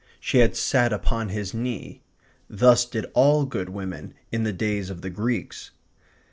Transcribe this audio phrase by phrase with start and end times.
[0.19, 2.01] She had sat upon his knee.
[2.49, 5.69] Thus did all good women in the days of the Greeks.